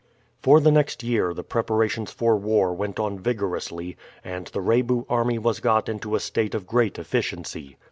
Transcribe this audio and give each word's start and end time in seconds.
For 0.41 0.59
the 0.59 0.71
next 0.71 1.03
year 1.03 1.31
the 1.31 1.43
preparations 1.43 2.11
for 2.11 2.35
war 2.35 2.73
went 2.73 2.99
on 2.99 3.19
vigorously 3.19 3.97
and 4.23 4.47
the 4.47 4.59
Rebu 4.59 5.05
army 5.07 5.37
was 5.37 5.59
got 5.59 5.87
into 5.87 6.15
a 6.15 6.19
state 6.19 6.55
of 6.55 6.65
great 6.65 6.97
efficiency. 6.97 7.77